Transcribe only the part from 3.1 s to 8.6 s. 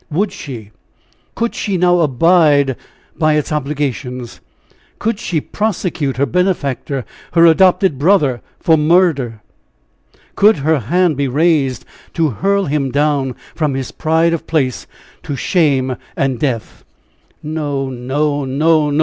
by its obligations? Could she prosecute her benefactor, her adopted brother,